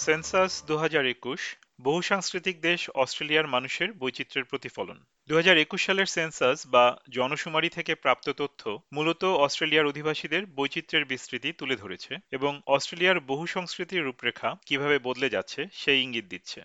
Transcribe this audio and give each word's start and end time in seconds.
Census 0.00 0.52
দু 0.66 0.74
হাজার 0.76 1.04
একুশ, 1.06 1.40
বহুসাংস্কৃতিক 1.80 2.56
দেশ 2.60 2.80
অস্ট্রেলিয়ার 2.94 3.46
মানুষের 3.46 3.88
বৈচিত্র্যের 3.92 4.44
প্রতিফলন। 4.44 4.98
দুহাজার 5.28 5.56
একুশ 5.58 5.80
সালের 5.86 6.06
সেন্সাস 6.06 6.58
বা 6.66 6.84
জনশুমারি 7.10 7.68
থেকে 7.68 7.92
প্রাপ্ত 7.94 8.26
তথ্য 8.30 8.62
মূলত 8.92 9.24
অস্ট্রেলিয়ার 9.24 9.86
অধিবাসীদের 9.86 10.42
বৈচিত্র্যের 10.46 11.04
বিস্তৃতি 11.04 11.50
তুলে 11.52 11.76
ধরেছে 11.76 12.12
এবং 12.30 12.52
অস্ট্রেলিয়ার 12.66 13.18
বহু 13.20 13.44
সংস্কৃতির 13.46 14.04
রূপরেখা 14.04 14.48
কীভাবে 14.66 14.96
বদলে 14.98 15.28
যাচ্ছে 15.30 15.60
সেই 15.72 15.98
ইঙ্গিত 16.02 16.24
দিচ্ছে। 16.24 16.60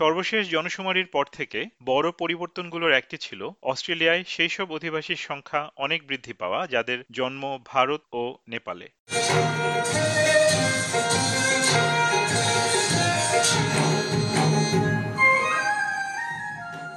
সর্বশেষ 0.00 0.50
জনশুমারির 0.50 1.06
পর 1.06 1.24
থেকে 1.32 1.64
বড় 1.84 2.10
পরিবর্তনগুলোর 2.10 2.92
একটি 2.92 3.16
ছিল 3.18 3.48
অস্ট্রেলিয়ায় 3.62 4.24
সেই 4.26 4.48
সব 4.48 4.72
অধিবাসীর 4.72 5.16
সংখ্যা 5.16 5.70
অনেক 5.76 6.06
বৃদ্ধি 6.06 6.32
পাওয়া 6.32 6.66
যাদের 6.66 6.98
জন্ম 7.10 7.58
ভারত 7.66 8.02
ও 8.12 8.36
নেপালে। 8.48 8.88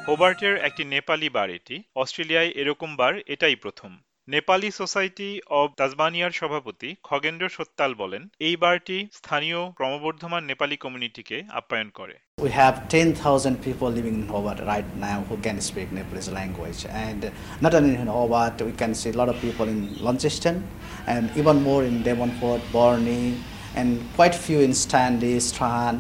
হোবার্টের 0.08 0.58
একটি 0.58 0.84
নেপালি 0.84 1.30
বার 1.30 1.50
এটি। 1.50 1.84
অস্ট্রেলিয়ায় 1.96 2.50
এরকম 2.50 2.96
বার 2.96 3.14
এটাই 3.28 3.56
প্রথম। 3.56 3.98
নেপালি 4.28 4.70
সোসাইটি 4.80 5.30
অব 5.60 5.70
তাজমানিয়ার 5.80 6.34
সভাপতি 6.40 6.90
খগেন্দ্র 7.10 7.46
সত্তাল 7.58 7.92
বলেন 8.02 8.24
এই 8.48 8.56
বারটি 8.64 8.98
স্থানীয় 9.20 9.60
ক্রমবর্ধমান 9.78 10.44
নেপালি 10.52 10.78
কমিউনিটিকে 10.84 11.38
আপ্যায়ন 11.60 11.90
করে 12.00 12.16
We 12.44 12.52
have 12.62 12.76
10,000 12.90 13.56
people 13.66 13.90
living 13.98 14.16
in 14.22 14.26
Hobart 14.34 14.60
right 14.74 14.90
now 15.10 15.18
who 15.30 15.36
can 15.46 15.58
speak 15.70 15.88
Nepalese 15.98 16.32
language. 16.40 16.82
And 17.08 17.22
not 17.64 17.74
only 17.78 17.94
in 18.04 18.10
Hobart, 18.18 18.56
we 18.70 18.74
can 18.82 18.92
see 19.00 19.10
a 19.16 19.18
lot 19.22 19.30
of 19.34 19.38
people 19.46 19.68
in 19.74 19.80
Launceston 20.06 20.56
and 21.14 21.24
even 21.40 21.56
more 21.70 21.82
in 21.90 21.96
Devonport, 22.08 22.62
Borneo, 22.76 23.26
and 23.80 23.90
quite 24.18 24.36
few 24.46 24.60
in 24.68 24.72
Stanley, 24.84 25.36
Strand. 25.50 25.98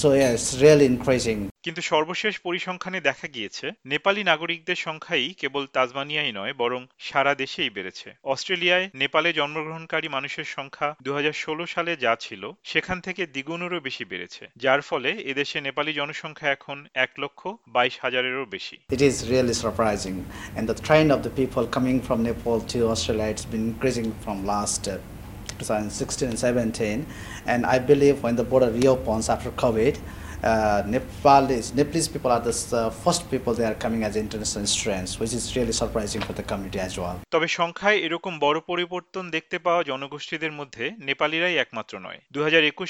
So 0.00 0.14
yeah, 0.14 0.30
it's 0.30 0.56
really 0.56 0.86
increasing. 0.86 1.40
কিন্তু 1.64 1.80
সর্বশেষ 1.92 2.34
পরিসংখ্যানে 2.46 3.00
দেখা 3.00 3.26
গিয়েছে 3.34 3.66
নেপালি 3.86 4.22
নাগরিকদের 4.24 4.78
সংখ্যাই 4.86 5.26
কেবল 5.40 5.62
তাজমানিয়াই 5.76 6.32
নয় 6.32 6.54
বরং 6.62 6.80
সারা 7.08 7.32
দেশেই 7.42 7.70
বেড়েছে 7.70 8.08
অস্ট্রেলিয়ায় 8.24 8.86
নেপালে 8.94 9.28
জন্মগ্রহণকারী 9.32 10.08
মানুষের 10.08 10.46
সংখ্যা 10.56 10.88
দুহাজার 11.02 11.36
ষোলো 11.44 11.64
সালে 11.66 11.92
যা 12.04 12.12
ছিল 12.20 12.42
সেখান 12.64 12.98
থেকে 13.06 13.22
দ্বিগুণেরও 13.34 13.84
বেশি 13.88 14.04
বেড়েছে 14.04 14.44
যার 14.56 14.80
ফলে 14.80 15.10
এদেশে 15.30 15.58
নেপালি 15.60 15.92
জনসংখ্যা 15.92 16.48
এখন 16.56 16.78
এক 17.04 17.12
লক্ষ 17.22 17.40
বাইশ 17.68 17.94
হাজারেরও 18.04 18.44
বেশি 18.54 18.76
It 18.96 19.02
is 19.08 19.16
really 19.32 19.56
surprising, 19.64 20.16
and 20.56 20.64
the 20.72 20.78
trend 20.86 21.08
of 21.16 21.20
the 21.26 21.32
people 21.40 21.64
coming 21.76 21.98
from 22.06 22.18
Nepal 22.28 22.58
to 22.72 22.78
Australia 22.92 23.26
it's 23.34 23.48
been 23.52 23.64
increasing 23.72 24.08
from 24.24 24.36
last. 24.52 24.82
Uh, 24.86 25.19
2016 25.60 26.28
and 26.28 26.38
17 26.38 27.06
and 27.46 27.66
I 27.66 27.78
believe 27.78 28.22
when 28.22 28.36
the 28.36 28.44
border 28.44 28.70
reopens 28.70 29.28
after 29.28 29.50
COVID 29.52 29.98
uh, 30.42 30.82
Nepalese, 30.86 31.74
Nepalese 31.74 32.08
people 32.08 32.30
are 32.30 32.40
the 32.40 32.54
uh, 32.72 32.90
first 32.90 33.30
people 33.30 33.52
they 33.54 33.64
are 33.64 33.74
coming 33.74 34.04
as 34.04 34.16
international 34.16 34.66
students, 34.66 35.20
which 35.20 35.34
is 35.34 35.44
really 35.56 35.72
surprising 35.72 36.22
for 36.22 36.32
the 36.32 36.42
community 36.50 36.80
as 36.88 36.94
well. 36.98 37.16
তবে 37.34 37.48
সংখ্যায় 37.58 37.98
এরকম 38.06 38.32
বড় 38.46 38.58
পরিবর্তন 38.70 39.24
দেখতে 39.36 39.56
পাওয়া 39.64 39.82
জনগোষ্ঠীদের 39.90 40.52
মধ্যে 40.52 40.84
নেপালিরাই 41.08 41.56
একমাত্র 41.64 41.94
নয়। 42.06 42.20
দু 42.34 42.40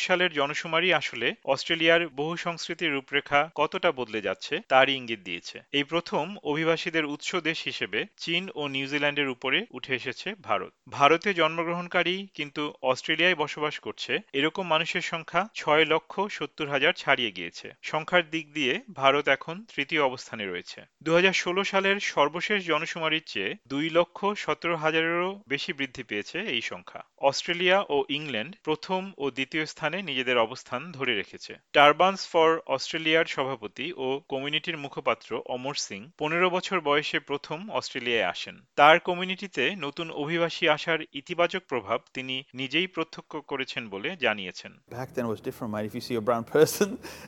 সালের 0.07 0.31
জনশুমারি 0.39 0.89
আসলে 1.01 1.29
অস্ট্রেলিয়ার 1.45 2.03
বহু 2.21 2.35
সংস্কৃতির 2.47 2.95
রূপরেখা 2.97 3.41
কতটা 3.61 3.91
বদলে 3.99 4.21
যাচ্ছে 4.27 4.55
তারই 4.73 4.95
ইঙ্গিত 5.01 5.21
দিয়েছে। 5.29 5.57
এই 5.79 5.85
প্রথম 5.93 6.25
অভিবাসীদের 6.53 7.05
উৎস 7.15 7.31
দেশ 7.49 7.59
হিসেবে 7.71 8.01
চীন 8.25 8.43
ও 8.61 8.63
নিউজিল্যান্ডের 8.77 9.33
উপরে 9.35 9.59
উঠে 9.77 9.93
এসেছে 10.01 10.29
ভারত। 10.49 10.73
ভারতে 10.99 11.29
জন্মগ্রহণকারী 11.41 12.17
কিন্তু 12.39 12.63
অস্ট্রেলিয়ায় 12.91 13.41
বসবাস 13.43 13.75
করছে 13.87 14.13
এরকম 14.39 14.65
মানুষের 14.75 15.05
সংখ্যা 15.13 15.43
ছয় 15.61 15.85
লক্ষ 15.93 16.13
সত্তর 16.37 16.67
হাজার 16.75 16.93
ছাড়িয়ে 17.03 17.31
গিয়েছে। 17.31 17.40
সংখ্যার 17.83 18.31
দিক 18.31 18.53
দিয়ে 18.53 18.81
ভারত 18.93 19.29
এখন 19.29 19.65
তৃতীয় 19.75 20.03
অবস্থানে 20.03 20.47
রয়েছে। 20.47 20.83
দু 21.03 21.15
হাজার 21.15 21.33
ষোলো 21.33 21.65
সালের 21.65 22.01
সর্বশেষ 22.01 22.67
জনশুমারির 22.67 23.23
চেয়ে 23.27 23.57
দুই 23.69 23.91
লক্ষ 23.91 24.27
সতেরো 24.27 24.77
হাজারেরও 24.77 25.43
বেশি 25.49 25.73
বৃদ্ধি 25.73 26.03
পেয়েছে 26.03 26.41
এই 26.41 26.61
সংখ্যা। 26.61 27.05
অস্ট্রেলিয়া 27.19 27.85
ও 27.89 28.05
ইংল্যান্ড 28.09 28.57
প্রথম 28.65 29.13
ও 29.19 29.31
দ্বিতীয় 29.31 29.67
স্থানে 29.67 30.03
নিজেদের 30.03 30.39
অবস্থান 30.39 30.93
ধরে 30.93 31.17
রেখেছে। 31.17 31.57
টারবান্স 31.73 32.29
ফর 32.29 32.59
অস্ট্রেলিয়ার 32.67 33.25
সভাপতি 33.25 33.93
ও 33.97 34.21
কমিউনিটির 34.29 34.77
মুখপাত্র 34.77 35.43
অমর 35.47 35.75
সিং 35.75 36.11
পনেরো 36.19 36.51
বছর 36.51 36.81
বয়সে 36.81 37.19
প্রথম 37.19 37.71
অস্ট্রেলিয়ায় 37.71 38.25
আসেন। 38.25 38.65
তার 38.77 38.99
কমিউনিটিতে 38.99 39.75
নতুন 39.79 40.11
অভিবাসী 40.11 40.69
আসার 40.69 40.99
ইতিবাচক 41.13 41.63
প্রভাব 41.69 42.01
তিনি 42.15 42.43
নিজেই 42.55 42.87
প্রত্যক্ষ 42.87 43.37
করেছেন 43.37 43.89
বলে 43.89 44.17
জানিয়েছেন। 44.17 44.79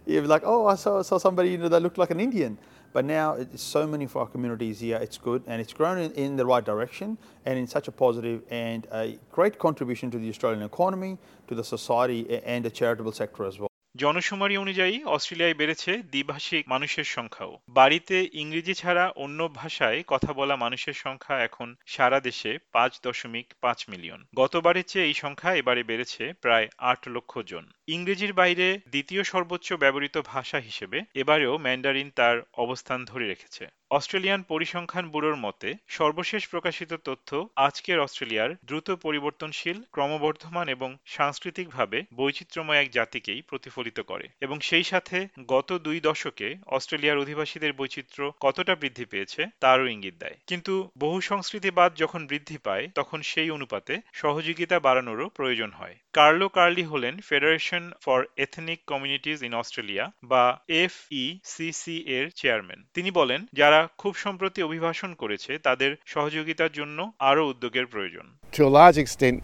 You'd 0.06 0.22
be 0.22 0.26
like, 0.26 0.42
oh, 0.44 0.66
I 0.66 0.74
saw, 0.74 1.02
saw 1.02 1.18
somebody 1.18 1.50
you 1.50 1.58
know, 1.58 1.68
that 1.68 1.82
looked 1.82 1.98
like 1.98 2.10
an 2.10 2.20
Indian. 2.20 2.58
But 2.92 3.06
now 3.06 3.34
it's 3.34 3.62
so 3.62 3.86
many 3.86 4.06
for 4.06 4.20
our 4.20 4.28
communities 4.28 4.80
here. 4.80 4.98
It's 4.98 5.16
good 5.16 5.42
and 5.46 5.60
it's 5.60 5.72
grown 5.72 5.98
in, 5.98 6.12
in 6.12 6.36
the 6.36 6.44
right 6.44 6.64
direction 6.64 7.16
and 7.46 7.58
in 7.58 7.66
such 7.66 7.88
a 7.88 7.92
positive 7.92 8.42
and 8.50 8.86
a 8.92 9.18
great 9.30 9.58
contribution 9.58 10.10
to 10.10 10.18
the 10.18 10.28
Australian 10.28 10.62
economy, 10.62 11.16
to 11.48 11.54
the 11.54 11.64
society 11.64 12.42
and 12.44 12.64
the 12.64 12.70
charitable 12.70 13.12
sector 13.12 13.46
as 13.46 13.58
well. 13.58 13.71
জনশুমারি 13.96 14.56
অনুযায়ী 14.56 15.04
অস্ট্রেলিয়ায় 15.04 15.54
বেড়েছে 15.54 15.96
দ্বিভাষিক 15.96 16.68
মানুষের 16.68 17.04
সংখ্যাও। 17.04 17.58
বাড়িতে 17.68 18.28
ইংরেজি 18.32 18.74
ছাড়া 18.74 19.04
অন্য 19.16 19.48
ভাষায় 19.54 20.02
কথা 20.06 20.32
বলা 20.32 20.56
মানুষের 20.56 20.92
সংখ্যা 20.92 21.36
এখন 21.40 21.76
সারা 21.86 22.20
দেশে 22.20 22.58
পাঁচ 22.72 23.00
দশমিক 23.02 23.46
পাঁচ 23.60 23.78
মিলিয়ন। 23.88 24.20
গতবারের 24.36 24.84
চেয়ে 24.84 25.06
এই 25.06 25.14
সংখ্যা 25.14 25.54
এবারে 25.54 25.82
বেড়েছে 25.82 26.32
প্রায় 26.32 26.68
আট 26.78 27.08
লক্ষ 27.08 27.38
জন। 27.38 27.64
ইংরেজির 27.86 28.32
বাইরে 28.32 28.66
দ্বিতীয় 28.90 29.22
সর্বোচ্চ 29.22 29.72
ব্যবহৃত 29.72 30.16
ভাষা 30.26 30.58
হিসেবে 30.58 30.98
এবারেও 31.14 31.58
ম্যান্ডারিন 31.58 32.10
তার 32.10 32.36
অবস্থান 32.52 33.04
ধরে 33.04 33.26
রেখেছে। 33.26 33.66
অস্ট্রেলিয়ান 33.92 34.42
পরিসংখ্যান 34.42 35.10
ব্যুরোর 35.10 35.36
মতে, 35.36 35.74
সর্বশেষ 35.88 36.48
প্রকাশিত 36.48 36.94
তথ্য 36.94 37.48
আজকের 37.56 38.00
অস্ট্রেলিয়ার 38.00 38.50
দ্রুত 38.64 38.90
পরিবর্তনশীল, 38.90 39.82
ক্রমবর্ধমান 39.92 40.68
এবং 40.68 40.96
সাংস্কৃতিকভাবে 41.06 42.02
বৈচিত্র্যময় 42.14 42.76
এক 42.76 42.90
জাতিকেই 42.90 43.42
প্রতিফলিত 43.42 44.00
করে 44.00 44.28
এবং 44.40 44.60
সেই 44.60 44.82
সাথে 44.82 45.26
গত 45.48 45.72
দুই 45.72 46.00
দশকে 46.00 46.56
অস্ট্রেলিয়ার 46.66 47.18
অধিবাসীদের 47.18 47.72
বৈচিত্র্য 47.72 48.32
কতটা 48.40 48.74
বৃদ্ধি 48.74 49.04
পেয়েছে 49.04 49.46
তারও 49.60 49.86
ইঙ্গিত 49.86 50.14
দেয়। 50.20 50.36
কিন্তু 50.46 50.90
বহু 50.98 51.20
সংস্কৃতিবাদ 51.20 51.94
যখন 51.94 52.26
বৃদ্ধি 52.26 52.58
পায়, 52.58 52.88
তখন 52.94 53.22
সেই 53.22 53.50
অনুপাতে 53.50 54.00
সহযোগিতা 54.12 54.80
বাড়ানোরও 54.80 55.28
প্রয়োজন 55.28 55.70
হয়। 55.70 55.96
কার্লো 56.12 56.48
কার্লি 56.48 56.82
হলেন 56.82 57.20
federation 57.20 57.92
for 58.00 58.24
ethnic 58.36 58.80
communities 58.86 59.42
in 59.42 59.54
Australia 59.54 60.12
বা 60.24 60.60
এফ 60.68 60.94
ইসিসি 61.10 61.98
এর 62.06 62.30
চেয়ারম্যান। 62.30 62.84
তিনি 62.94 63.10
বলেন, 63.10 63.46
যারা 63.52 63.81
খুব 64.01 64.13
সম্প্রতি 64.25 64.59
অভিভাষণ 64.67 65.11
করেছে 65.21 65.51
তাদের 65.67 65.91
সহযোগিতার 66.13 66.71
জন্য 66.79 66.97
আরও 67.29 67.43
উদ্যোগের 67.51 67.87
প্রয়োজন 67.93 68.25
To 68.57 68.61
a 68.71 68.73
large 68.81 68.97
extent, 69.05 69.37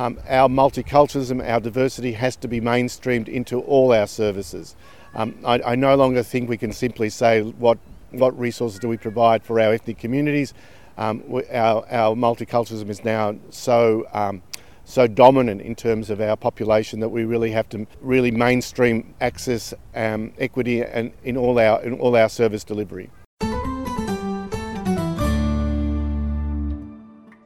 um, 0.00 0.12
our 0.38 0.48
multiculturalism, 0.62 1.38
our 1.52 1.60
diversity 1.68 2.12
has 2.22 2.34
to 2.42 2.48
be 2.54 2.60
mainstreamed 2.72 3.28
into 3.38 3.56
all 3.72 3.88
our 4.00 4.06
services. 4.20 4.66
Um, 5.18 5.28
I, 5.52 5.54
I 5.72 5.74
no 5.88 5.92
longer 6.02 6.22
think 6.32 6.42
we 6.48 6.60
can 6.64 6.72
simply 6.84 7.10
say 7.22 7.34
what 7.64 7.78
what 8.22 8.32
resources 8.38 8.78
do 8.84 8.88
we 8.94 8.98
provide 9.08 9.40
for 9.48 9.54
our 9.60 9.72
ethnic 9.76 9.98
communities. 10.04 10.50
Um, 11.04 11.16
our, 11.66 11.78
our 12.00 12.10
multiculturalism 12.26 12.88
is 12.96 13.04
now 13.04 13.24
so 13.50 14.06
um, 14.12 14.42
so 14.84 15.06
dominant 15.06 15.60
in 15.60 15.74
terms 15.74 16.10
of 16.10 16.20
our 16.20 16.36
population 16.48 17.00
that 17.00 17.08
we 17.08 17.24
really 17.24 17.52
have 17.52 17.68
to 17.68 17.86
really 18.00 18.32
mainstream 18.32 19.14
access, 19.20 19.72
um, 19.94 20.32
equity, 20.38 20.82
and 20.82 21.12
in 21.22 21.36
all 21.36 21.58
our 21.58 21.76
in 21.82 21.94
all 21.94 22.16
our 22.16 22.28
service 22.28 22.64
delivery. 22.64 23.08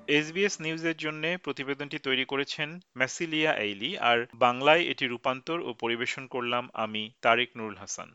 SBS 0.10 0.56
নিউজের 0.62 0.98
জন্য 0.98 1.24
প্রতিবেদনটি 1.44 1.98
তৈরি 2.00 2.26
করেছেন 2.26 2.70
মেসিলিয়া 2.96 3.52
Airy, 3.58 3.92
আর 4.10 4.18
বাংলায় 4.36 4.84
এটি 4.84 5.06
রূপান্তর 5.08 5.58
ও 5.62 5.70
পরিবেশন 5.74 6.24
করলাম 6.28 6.64
আমি 6.76 7.04
তারেক 7.22 7.50
নুরুল 7.58 7.78
হাসান। 7.78 8.10